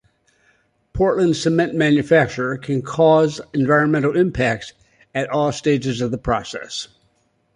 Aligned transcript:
Portland 0.93 1.35
cement 1.35 1.75
manufacture 1.75 2.57
can 2.57 2.81
cause 2.81 3.39
environmental 3.53 4.17
impacts 4.17 4.73
at 5.13 5.29
all 5.29 5.51
stages 5.51 6.01
of 6.01 6.09
the 6.09 6.17
process. 6.17 6.87